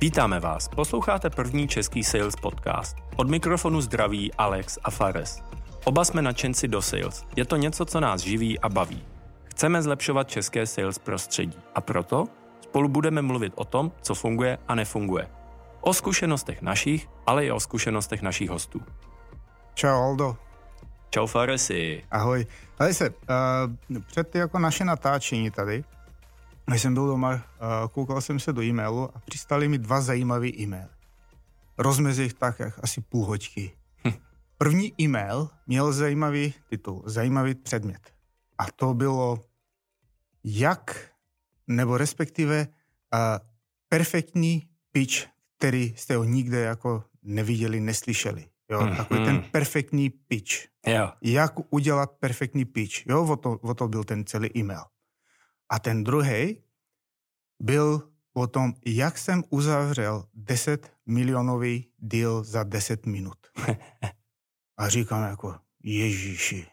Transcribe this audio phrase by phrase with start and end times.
[0.00, 2.96] Vítáme vás, posloucháte první český sales podcast.
[3.16, 5.42] Od mikrofonu zdraví Alex a Fares.
[5.84, 7.24] Oba jsme nadšenci do sales.
[7.36, 9.04] Je to něco, co nás živí a baví.
[9.44, 12.26] Chceme zlepšovat české sales prostředí a proto
[12.60, 15.28] spolu budeme mluvit o tom, co funguje a nefunguje.
[15.80, 18.80] O zkušenostech našich, ale i o zkušenostech našich hostů.
[19.74, 20.36] Čau Aldo.
[21.10, 22.04] Čau Faresi.
[22.10, 22.46] Ahoj.
[22.76, 23.16] Tady se, uh,
[24.06, 25.84] před jako naše natáčení tady,
[26.68, 27.40] když jsem byl doma, uh,
[27.92, 30.88] koukal jsem se do e-mailu a přistali mi dva zajímavé e-maily.
[31.78, 33.76] Rozmezi jich tak jak asi půl hoďky.
[34.06, 34.12] Hm.
[34.58, 38.12] První e-mail měl zajímavý titul, zajímavý předmět.
[38.58, 39.38] A to bylo
[40.44, 41.10] jak,
[41.66, 43.20] nebo respektive uh,
[43.88, 45.26] perfektní pitch,
[45.58, 48.46] který jste ho nikde jako neviděli, neslyšeli.
[48.70, 48.96] Jo, mm-hmm.
[48.96, 50.52] takový ten perfektní pitch.
[50.86, 51.12] Jo.
[51.22, 53.06] Jak udělat perfektní pitch.
[53.06, 54.84] Jo, o to, o to byl ten celý e-mail.
[55.68, 56.62] A ten druhý
[57.60, 63.38] byl o tom, jak jsem uzavřel 10 milionový deal za 10 minut.
[64.78, 66.66] A říkám jako, Ježíši,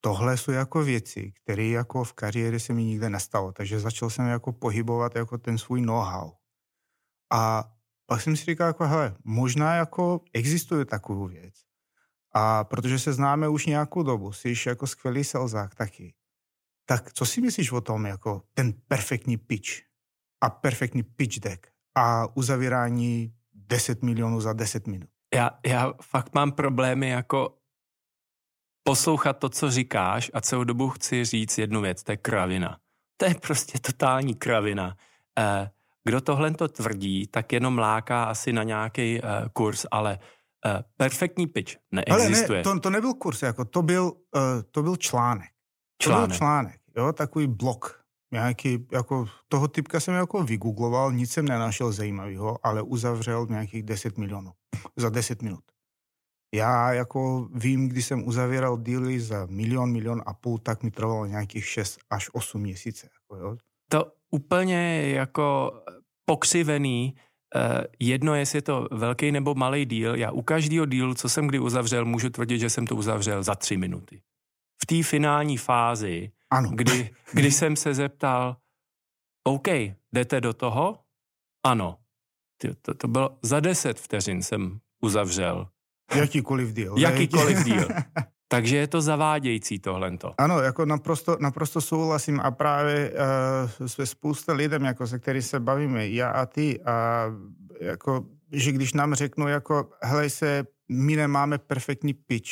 [0.00, 3.52] tohle jsou jako věci, které jako v kariéře se mi nikde nestalo.
[3.52, 6.30] Takže začal jsem jako pohybovat jako ten svůj know-how.
[7.32, 7.72] A
[8.06, 11.54] pak jsem si říkal, jako, hele, možná jako existuje takovou věc.
[12.32, 16.14] A protože se známe už nějakou dobu, jsi jako skvělý selzák taky.
[16.86, 19.87] Tak co si myslíš o tom, jako ten perfektní pitch
[20.40, 25.08] a perfektní pitch deck a uzavírání 10 milionů za 10 minut?
[25.34, 27.58] Já, já fakt mám problémy jako
[28.82, 32.78] poslouchat to, co říkáš a celou dobu chci říct jednu věc, to je kravina.
[33.16, 34.96] To je prostě totální kravina.
[35.38, 35.70] Eh,
[36.08, 40.18] kdo tohle to tvrdí, tak jenom láká asi na nějaký uh, kurz, ale
[40.66, 42.48] uh, perfektní pitch neexistuje.
[42.48, 44.12] Ale ne, to, to nebyl kurz, jako to byl,
[44.70, 45.50] to byl článek.
[46.02, 46.22] článek.
[46.22, 48.04] To byl článek, jo, takový blok.
[48.32, 54.18] Nějaký, jako, toho typka jsem jako vygoogloval, nic jsem nenašel zajímavého, ale uzavřel nějakých 10
[54.18, 54.50] milionů
[54.96, 55.64] za 10 minut.
[56.54, 61.26] Já jako vím, když jsem uzavíral díly za milion, milion a půl, tak mi trvalo
[61.26, 63.08] nějakých 6 až 8 měsíce.
[63.14, 63.56] Jako, jo.
[63.90, 65.72] To úplně jako
[66.24, 67.14] pokřivený,
[67.56, 71.46] Uh, jedno, jestli je to velký nebo malý díl, já u každého dílu, co jsem
[71.46, 74.22] kdy uzavřel, můžu tvrdit, že jsem to uzavřel za tři minuty.
[74.82, 76.70] V té finální fázi, ano.
[76.74, 78.56] Kdy, kdy jsem se zeptal,
[79.44, 79.68] OK,
[80.12, 80.98] jdete do toho?
[81.66, 81.98] Ano.
[82.82, 85.68] To, to bylo za deset vteřin jsem uzavřel.
[86.14, 86.98] Jakýkoliv díl.
[86.98, 87.88] Jakýkoliv díl.
[88.48, 90.18] Takže je to zavádějící tohle.
[90.38, 93.12] Ano, jako naprosto, naprosto souhlasím a právě
[93.80, 97.24] uh, se spousta lidem, jako se který se bavíme, já a ty, a
[97.80, 102.50] jako, že když nám řeknou, jako, hele se, my nemáme perfektní pitch.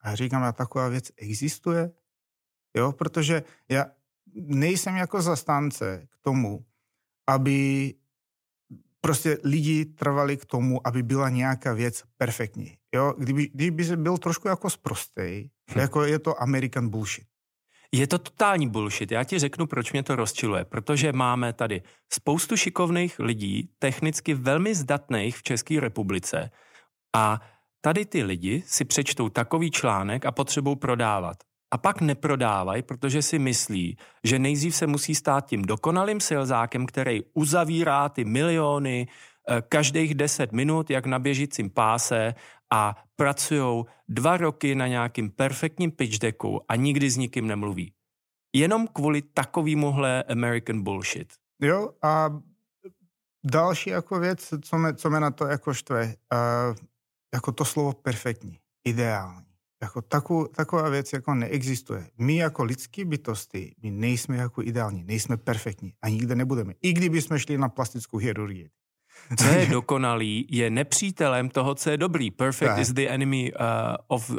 [0.00, 1.90] A říkám, a taková věc existuje?
[2.76, 3.86] Jo, protože já
[4.34, 6.64] nejsem jako zastánce k tomu,
[7.28, 7.94] aby
[9.00, 12.76] prostě lidi trvali k tomu, aby byla nějaká věc perfektní.
[12.94, 13.14] Jo?
[13.18, 15.78] Kdyby, kdyby se byl trošku jako sprostej, hm.
[15.78, 17.26] jako je to American bullshit.
[17.92, 19.10] Je to totální bullshit.
[19.10, 20.64] Já ti řeknu, proč mě to rozčiluje.
[20.64, 26.50] Protože máme tady spoustu šikovných lidí, technicky velmi zdatných v České republice
[27.16, 27.40] a
[27.80, 31.36] tady ty lidi si přečtou takový článek a potřebují prodávat
[31.70, 37.20] a pak neprodávají, protože si myslí, že nejdřív se musí stát tím dokonalým silzákem, který
[37.34, 39.08] uzavírá ty miliony
[39.48, 42.34] eh, každých 10 minut, jak na běžícím páse
[42.72, 47.92] a pracují dva roky na nějakým perfektním pitch decku a nikdy s nikým nemluví.
[48.54, 51.32] Jenom kvůli takovýmuhle American bullshit.
[51.62, 52.30] Jo a
[53.44, 56.76] další jako věc, co mě, co mě na to jako štve, uh,
[57.34, 59.47] jako to slovo perfektní, ideální.
[59.82, 62.10] Jako takovou, taková věc jako neexistuje.
[62.18, 66.74] My jako lidský bytosti, my nejsme jako ideální, nejsme perfektní a nikde nebudeme.
[66.82, 68.70] I kdyby jsme šli na plastickou chirurgii.
[69.36, 72.30] Co je dokonalý, je nepřítelem toho, co je dobrý.
[72.30, 72.78] Perfect tak.
[72.78, 73.58] is the enemy uh,
[74.06, 74.30] of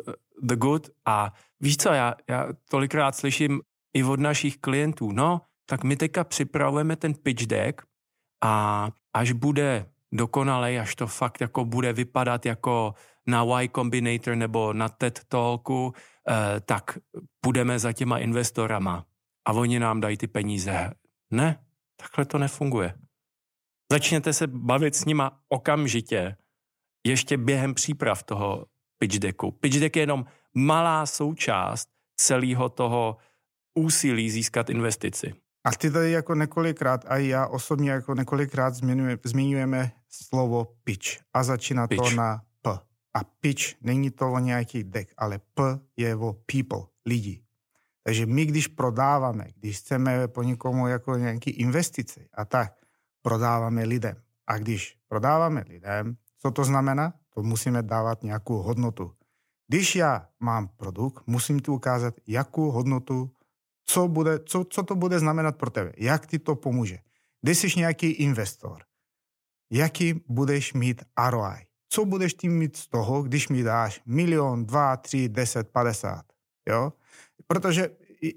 [0.42, 0.90] the good.
[1.06, 3.62] A víš co, já, já tolikrát slyším
[3.94, 7.82] i od našich klientů, no, tak my teďka připravujeme ten pitch deck
[8.44, 12.94] a až bude dokonalej, až to fakt jako bude vypadat jako
[13.28, 15.94] na Y Combinator nebo na TED Talku,
[16.30, 16.98] eh, tak
[17.42, 19.06] půjdeme za těma investorama
[19.48, 20.92] a oni nám dají ty peníze.
[21.32, 21.60] Ne,
[21.96, 22.94] takhle to nefunguje.
[23.92, 26.36] Začněte se bavit s nima okamžitě,
[27.06, 28.66] ještě během příprav toho
[28.98, 29.52] pitch decku.
[29.52, 30.26] Pitch deck je jenom
[30.56, 31.90] malá součást
[32.20, 33.18] celého toho
[33.78, 35.34] úsilí získat investici.
[35.66, 41.44] A ty tady jako několikrát, a já osobně jako několikrát zmiňujeme, zmiňujeme slovo pitch a
[41.44, 42.10] začíná pitch.
[42.10, 42.80] to na P.
[43.14, 47.44] A pitch není to o nějaký deck, ale P je o people, lidi.
[48.04, 52.74] Takže my, když prodáváme, když chceme po někomu jako nějaký investice a tak,
[53.22, 54.16] prodáváme lidem.
[54.48, 57.14] A když prodáváme lidem, co to znamená?
[57.34, 59.12] To musíme dávat nějakou hodnotu.
[59.68, 63.32] Když já mám produkt, musím ti ukázat, jakou hodnotu,
[63.86, 67.00] co, bude, co, co to bude znamenat pro tebe, jak ti to pomůže.
[67.42, 68.84] Když jsi nějaký investor,
[69.72, 71.66] jaký budeš mít ROI?
[71.90, 76.26] Co budeš tím mít z toho, když mi dáš milion, dva, tři, deset, padesát?
[76.70, 76.94] Jo?
[77.48, 77.90] Protože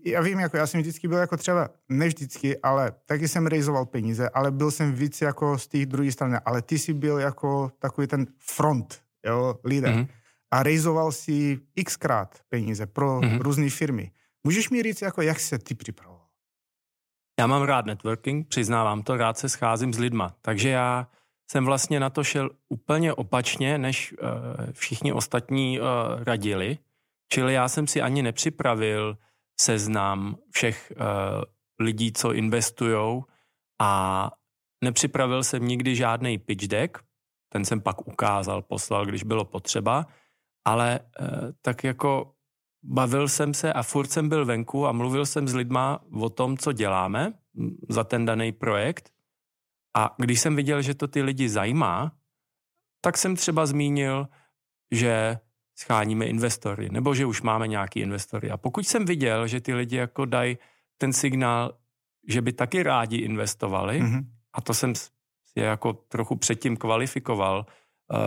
[0.04, 3.86] já vím, jako já jsem vždycky byl jako třeba, ne vždycky, ale taky jsem rejzoval
[3.86, 7.72] peníze, ale byl jsem víc jako z té druhé strany, ale ty jsi byl jako
[7.78, 9.94] takový ten front, jo, líder.
[9.94, 10.08] Mm-hmm.
[10.50, 13.40] A rejzoval si xkrát peníze pro mm-hmm.
[13.40, 14.10] různé firmy.
[14.44, 16.26] Můžeš mi říct, jako, jak se ty připravoval?
[17.40, 20.36] Já mám rád networking, přiznávám to, rád se scházím s lidma.
[20.42, 21.08] Takže já
[21.52, 24.18] jsem vlastně na to šel úplně opačně, než uh,
[24.72, 25.86] všichni ostatní uh,
[26.24, 26.78] radili.
[27.32, 29.18] Čili já jsem si ani nepřipravil
[29.60, 31.04] seznam všech uh,
[31.78, 33.24] lidí, co investujou
[33.80, 34.30] a
[34.84, 36.98] nepřipravil jsem nikdy žádný pitch deck,
[37.52, 40.06] ten jsem pak ukázal, poslal, když bylo potřeba,
[40.64, 41.00] ale
[41.62, 42.34] tak jako
[42.82, 46.58] bavil jsem se a furt jsem byl venku a mluvil jsem s lidma o tom,
[46.58, 47.32] co děláme
[47.88, 49.12] za ten daný projekt
[49.96, 52.12] a když jsem viděl, že to ty lidi zajímá,
[53.00, 54.28] tak jsem třeba zmínil,
[54.90, 55.38] že
[55.78, 58.50] scháníme investory, nebo že už máme nějaký investory.
[58.50, 60.58] A pokud jsem viděl, že ty lidi jako dají
[60.98, 61.74] ten signál,
[62.28, 64.24] že by taky rádi investovali, mm-hmm.
[64.52, 65.10] a to jsem si
[65.56, 67.66] jako trochu předtím kvalifikoval,
[68.12, 68.18] uh,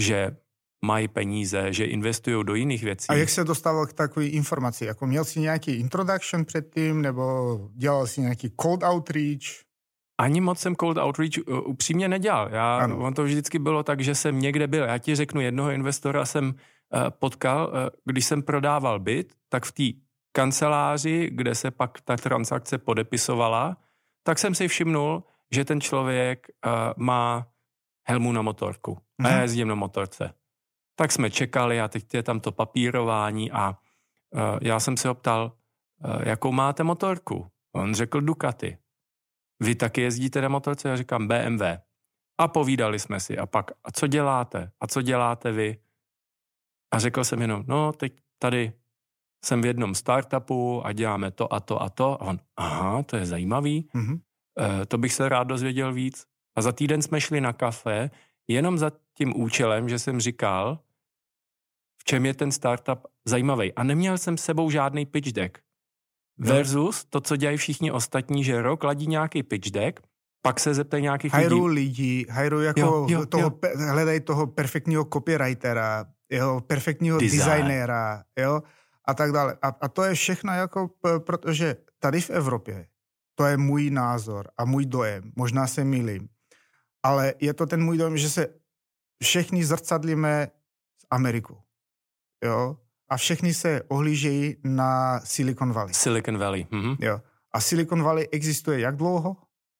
[0.00, 0.36] že
[0.84, 3.06] mají peníze, že investují do jiných věcí.
[3.08, 4.84] A jak se dostával k takové informaci?
[4.84, 9.69] Jako měl jsi nějaký introduction předtím, nebo dělal jsi nějaký cold outreach?
[10.20, 12.48] Ani moc jsem cold outreach uh, upřímně nedělal.
[12.52, 12.98] Já, ano.
[12.98, 14.84] on to vždycky bylo tak, že jsem někde byl.
[14.84, 16.52] Já ti řeknu, jednoho investora jsem uh,
[17.10, 17.74] potkal, uh,
[18.04, 20.00] když jsem prodával byt, tak v té
[20.32, 23.76] kanceláři, kde se pak ta transakce podepisovala,
[24.22, 26.46] tak jsem si všimnul, že ten člověk
[26.96, 27.46] má
[28.08, 28.98] helmu na motorku.
[29.18, 29.26] Mhm.
[29.26, 30.34] A já jezdím na motorce.
[30.96, 33.76] Tak jsme čekali a teď je tam to papírování a
[34.62, 35.52] já jsem se ho ptal,
[36.24, 37.46] jakou máte motorku.
[37.72, 38.78] On řekl Ducati.
[39.60, 40.88] Vy taky jezdíte na motorce?
[40.88, 41.62] Já říkám BMW.
[42.38, 43.38] A povídali jsme si.
[43.38, 44.70] A pak, a co děláte?
[44.80, 45.78] A co děláte vy?
[46.94, 48.72] A řekl jsem jenom, no teď tady
[49.44, 52.22] jsem v jednom startupu a děláme to a to a to.
[52.22, 53.88] A on, aha, to je zajímavý.
[53.94, 54.20] Mm-hmm.
[54.60, 56.26] E, to bych se rád dozvěděl víc.
[56.56, 58.10] A za týden jsme šli na kafe
[58.48, 60.78] jenom za tím účelem, že jsem říkal,
[62.00, 63.74] v čem je ten startup zajímavý.
[63.74, 65.58] A neměl jsem s sebou žádný pitch deck.
[66.40, 70.00] Versus to, co dělají všichni ostatní, že rok ladí nějaký pitch deck,
[70.42, 71.74] pak se zeptají nějakých hajru lidí.
[71.74, 73.70] lidí, hajru jako jo, jo, toho, jo.
[73.88, 77.38] hledají toho perfektního copywritera, jeho perfektního Design.
[77.38, 78.62] designéra, jo,
[79.08, 79.58] a tak dále.
[79.62, 82.86] A, a to je všechno jako, protože tady v Evropě,
[83.34, 86.28] to je můj názor a můj dojem, možná se milím,
[87.02, 88.46] ale je to ten můj dojem, že se
[89.22, 90.48] všichni zrcadlíme
[91.02, 91.58] z Ameriku,
[92.44, 92.76] jo,
[93.10, 95.94] a všechny se ohlížejí na Silicon Valley.
[95.94, 96.64] Silicon Valley.
[96.64, 96.96] Mm-hmm.
[97.00, 97.20] Jo.
[97.52, 99.36] A Silicon Valley existuje jak dlouho?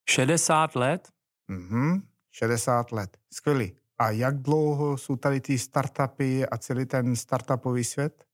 [0.09, 1.09] 60 let.
[1.49, 2.01] Mm-hmm.
[2.31, 3.17] 60 let.
[3.33, 3.75] Skvělý.
[3.97, 8.25] A jak dlouho jsou tady ty startupy a celý ten startupový svět?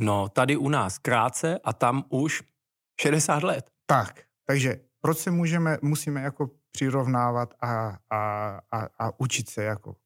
[0.00, 2.42] No, tady u nás krátce a tam už
[3.00, 3.70] 60 let.
[3.86, 9.96] Tak, takže proč se můžeme, musíme jako přirovnávat a, a, a, a učit se jako?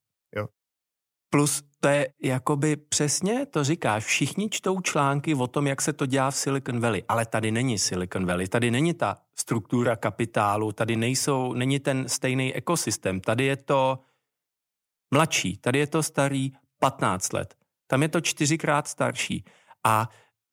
[1.30, 6.06] Plus to je jakoby přesně, to říkáš, všichni čtou články o tom, jak se to
[6.06, 10.96] dělá v Silicon Valley, ale tady není Silicon Valley, tady není ta struktura kapitálu, tady
[10.96, 13.98] nejsou, není ten stejný ekosystém, tady je to
[15.14, 17.54] mladší, tady je to starý 15 let,
[17.86, 19.44] tam je to čtyřikrát starší.
[19.84, 20.08] A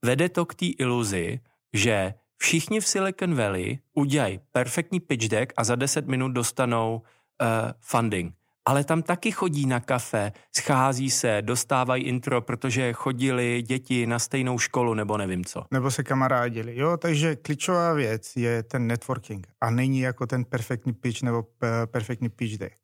[0.06, 1.40] vede to k té iluzi,
[1.74, 7.48] že všichni v Silicon Valley udělají perfektní pitch deck a za 10 minut dostanou uh,
[7.80, 14.20] funding ale tam taky chodí na kafe, schází se, dostávají intro, protože chodili děti na
[14.20, 15.66] stejnou školu nebo nevím co.
[15.72, 16.78] Nebo se kamarádili.
[16.78, 21.44] Jo, takže klíčová věc je ten networking a není jako ten perfektní pitch nebo
[21.86, 22.76] perfektní pitch deck.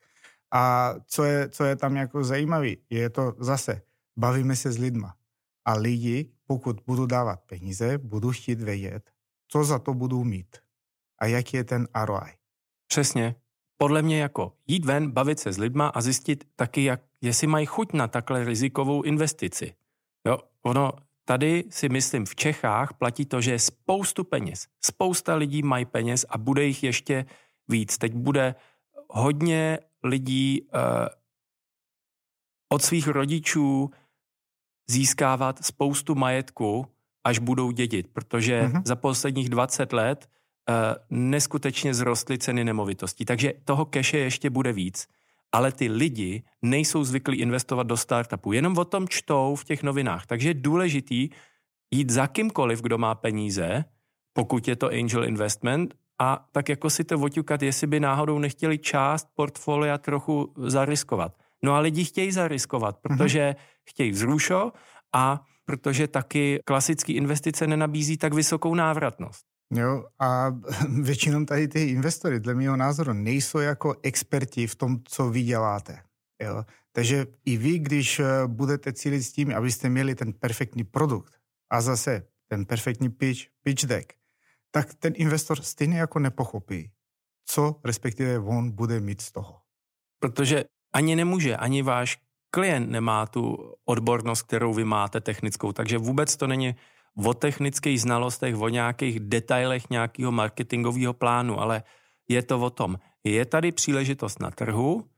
[0.53, 3.81] A co je, co je tam jako zajímavý, je to zase,
[4.17, 5.15] bavíme se s lidma.
[5.65, 9.11] A lidi, pokud budou dávat peníze, budou chtít vědět,
[9.47, 10.57] co za to budou mít
[11.19, 12.31] a jaký je ten ROI.
[12.87, 13.35] Přesně
[13.77, 17.65] podle mě jako jít ven, bavit se s lidma a zjistit taky, jak, jestli mají
[17.65, 19.73] chuť na takhle rizikovou investici.
[20.27, 20.91] Jo, ono
[21.25, 24.67] tady si myslím v Čechách platí to, že je spoustu peněz.
[24.81, 27.25] Spousta lidí mají peněz a bude jich ještě
[27.67, 27.97] víc.
[27.97, 28.55] Teď bude
[29.09, 30.69] hodně lidí uh,
[32.69, 33.91] od svých rodičů
[34.89, 36.87] získávat spoustu majetku,
[37.23, 38.81] až budou dědit, protože mm-hmm.
[38.85, 40.29] za posledních 20 let
[41.09, 45.07] neskutečně zrostly ceny nemovitostí, takže toho keše ještě bude víc,
[45.51, 50.25] ale ty lidi nejsou zvyklí investovat do startupu, jenom o tom čtou v těch novinách,
[50.25, 51.29] takže je důležitý
[51.91, 53.85] jít za kýmkoliv, kdo má peníze,
[54.33, 58.77] pokud je to angel investment, a tak jako si to oťukat, jestli by náhodou nechtěli
[58.77, 61.37] část portfolia trochu zariskovat.
[61.63, 63.17] No a lidi chtějí zariskovat, mhm.
[63.17, 63.89] protože mm-hmm.
[63.89, 64.71] chtějí vzrušo
[65.13, 69.45] a protože taky klasický investice nenabízí tak vysokou návratnost.
[69.73, 70.49] Jo, a
[71.01, 76.03] většinou tady ty investory, dle mého názoru, nejsou jako experti v tom, co vy děláte.
[76.43, 76.65] Jo?
[76.91, 81.33] Takže i vy, když eh, budete cílit s tím, abyste měli ten perfektní produkt
[81.69, 84.13] a zase ten perfektní pitch, pitch deck,
[84.71, 86.91] tak ten investor stejně jako nepochopí,
[87.45, 89.61] co respektive on bude mít z toho.
[90.19, 92.17] Protože ani nemůže, ani váš
[92.51, 96.75] klient nemá tu odbornost, kterou vy máte technickou, takže vůbec to není
[97.25, 101.83] o technických znalostech, o nějakých detailech nějakého marketingového plánu, ale
[102.29, 105.09] je to o tom, je tady příležitost na trhu,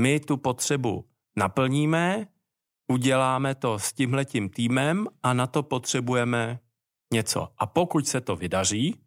[0.00, 1.04] my tu potřebu
[1.36, 2.26] naplníme,
[2.92, 6.58] uděláme to s tímhletím týmem a na to potřebujeme
[7.12, 7.48] něco.
[7.58, 9.00] A pokud se to vydaří,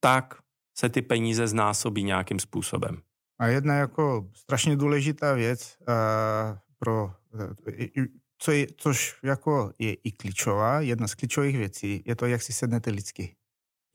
[0.00, 0.34] tak
[0.76, 3.02] se ty peníze znásobí nějakým způsobem.
[3.38, 8.04] A jedna jako strašně důležitá věc uh, pro, uh,
[8.44, 12.52] co je, což jako je i klíčová, jedna z klíčových věcí, je to, jak si
[12.52, 13.36] sednete lidsky.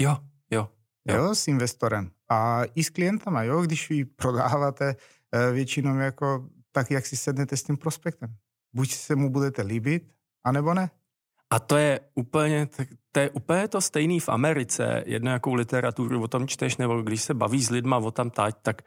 [0.02, 0.18] Jo,
[0.52, 0.70] jo.
[1.08, 2.12] Jo, jo s investorem.
[2.30, 7.58] A i s klientama, jo, když vy prodáváte uh, většinou jako tak, jak si sednete
[7.58, 8.36] s tím prospektem.
[8.74, 10.14] Buď se mu budete líbit,
[10.44, 10.90] anebo ne.
[11.50, 12.68] A to je úplně,
[13.12, 15.04] to je úplně to stejný v Americe.
[15.06, 18.56] Jednu jakou literaturu o tom čteš, nebo když se baví s lidma o tam tať,
[18.62, 18.82] tak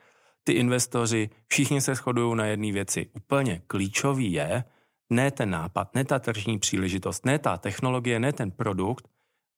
[0.45, 3.07] ty investoři, všichni se shodují na jedné věci.
[3.15, 4.65] Úplně klíčový je
[5.13, 9.09] ne ten nápad, ne ta tržní příležitost, ne ta technologie, ne ten produkt,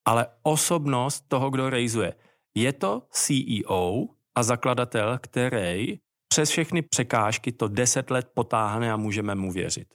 [0.05, 2.15] ale osobnost toho, kdo rejzuje.
[2.55, 9.35] Je to CEO a zakladatel, který přes všechny překážky to deset let potáhne a můžeme
[9.35, 9.95] mu věřit.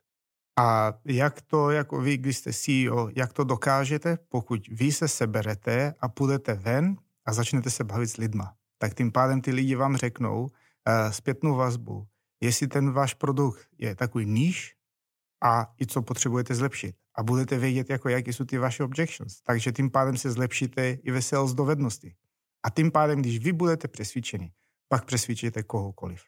[0.60, 5.94] A jak to, jako vy, když jste CEO, jak to dokážete, pokud vy se seberete
[6.00, 8.54] a půjdete ven a začnete se bavit s lidma.
[8.78, 10.50] Tak tím pádem ty lidi vám řeknou uh,
[11.12, 12.08] zpětnou vazbu,
[12.44, 14.79] jestli ten váš produkt je takový níž
[15.44, 16.96] a i co potřebujete zlepšit.
[17.16, 19.42] A budete vědět, jako, jaké jsou ty vaše objections.
[19.42, 22.16] Takže tím pádem se zlepšíte i ve sales dovednosti.
[22.64, 24.52] A tím pádem, když vy budete přesvědčeni,
[24.88, 26.22] pak přesvědčíte kohokoliv.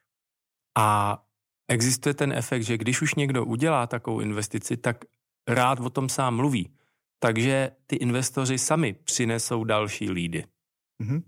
[0.77, 1.17] A
[1.67, 5.05] existuje ten efekt, že když už někdo udělá takovou investici, tak
[5.47, 6.75] rád o tom sám mluví.
[7.19, 10.45] Takže ty investoři sami přinesou další lídy.
[11.03, 11.23] Mm-hmm.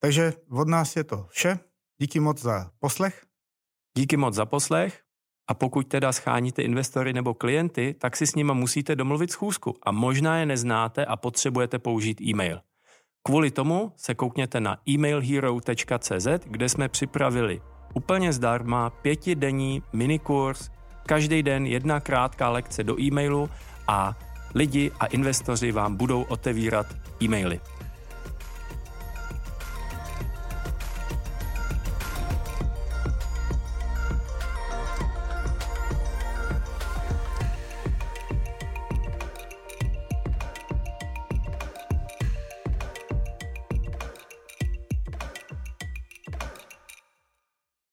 [0.00, 1.58] Takže od nás je to vše.
[2.00, 3.26] Díky moc za poslech.
[3.96, 5.05] Díky moc za poslech.
[5.48, 9.76] A pokud teda scháníte investory nebo klienty, tak si s nimi musíte domluvit schůzku.
[9.82, 12.60] A možná je neznáte a potřebujete použít e-mail.
[13.22, 17.60] Kvůli tomu se koukněte na emailhero.cz, kde jsme připravili
[17.94, 20.70] úplně zdarma pětidenní minikurs,
[21.06, 23.50] každý den jedna krátká lekce do e-mailu
[23.88, 24.14] a
[24.54, 26.86] lidi a investoři vám budou otevírat
[27.22, 27.60] e-maily.